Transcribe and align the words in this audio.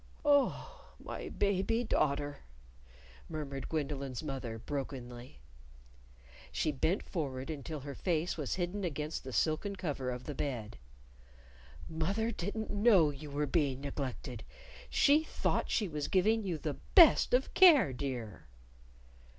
"Oh, 0.25 0.95
my 0.99 1.29
baby 1.29 1.83
daughter!" 1.83 2.39
murmured 3.29 3.69
Gwendolyn's 3.69 4.23
mother, 4.23 4.57
brokenly. 4.57 5.41
She 6.51 6.71
bent 6.71 7.03
forward 7.03 7.51
until 7.51 7.81
her 7.81 7.93
face 7.93 8.35
was 8.35 8.55
hidden 8.55 8.83
against 8.83 9.23
the 9.23 9.31
silken 9.31 9.75
cover 9.75 10.09
of 10.09 10.23
the 10.23 10.33
bed. 10.33 10.79
"Mother 11.87 12.31
didn't 12.31 12.71
know 12.71 13.11
you 13.11 13.29
were 13.29 13.45
being 13.45 13.81
neglected! 13.81 14.43
She 14.89 15.23
thought 15.23 15.69
she 15.69 15.87
was 15.87 16.07
giving 16.07 16.43
you 16.43 16.57
the 16.57 16.77
best 16.95 17.31
of 17.35 17.53
care, 17.53 17.93
dear!" 17.93 18.47